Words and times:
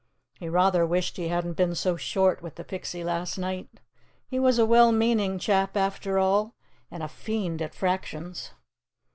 He 0.39 0.49
rather 0.49 0.83
wished 0.83 1.17
he 1.17 1.27
hadn't 1.27 1.53
been 1.53 1.75
so 1.75 1.95
short 1.95 2.41
with 2.41 2.55
the 2.55 2.63
Pixie 2.63 3.03
last 3.03 3.37
night. 3.37 3.69
He 4.27 4.39
was 4.39 4.57
a 4.57 4.65
well 4.65 4.91
meaning 4.91 5.37
chap, 5.37 5.77
after 5.77 6.17
all, 6.17 6.55
and 6.89 7.03
a 7.03 7.07
fiend 7.07 7.61
at 7.61 7.75
fractions. 7.75 8.49